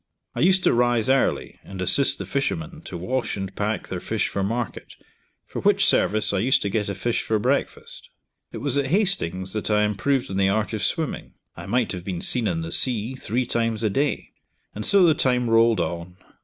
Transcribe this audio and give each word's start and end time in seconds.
I 0.33 0.39
used 0.39 0.63
to 0.63 0.73
rise 0.73 1.11
early 1.11 1.59
and 1.63 1.79
assist 1.79 2.17
the 2.17 2.25
fishermen 2.25 2.81
to 2.85 2.97
wash 2.97 3.37
and 3.37 3.55
pack 3.55 3.87
their 3.89 3.99
fish 3.99 4.29
for 4.29 4.41
market, 4.41 4.95
for 5.45 5.61
which 5.61 5.85
service 5.85 6.33
I 6.33 6.39
used 6.39 6.63
to 6.63 6.71
get 6.71 6.89
a 6.89 6.95
fish 6.95 7.21
for 7.21 7.37
breakfast. 7.37 8.09
It 8.51 8.57
was 8.61 8.79
at 8.79 8.87
Hastings 8.87 9.53
that 9.53 9.69
I 9.69 9.83
improved 9.83 10.31
in 10.31 10.37
the 10.37 10.49
art 10.49 10.73
of 10.73 10.81
swimming; 10.81 11.35
I 11.55 11.67
might 11.67 11.91
have 11.91 12.03
been 12.03 12.21
seen 12.21 12.47
in 12.47 12.61
the 12.63 12.71
sea, 12.71 13.13
three 13.13 13.45
times 13.45 13.83
a 13.83 13.91
day; 13.91 14.31
and 14.73 14.87
so 14.87 15.05
the 15.05 15.13
time 15.13 15.47
rolled 15.47 15.79
on. 15.79 16.17